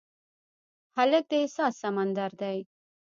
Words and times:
هلک 0.97 1.23
د 1.29 1.33
احساس 1.41 1.73
سمندر 1.83 2.31
دی. 2.41 2.57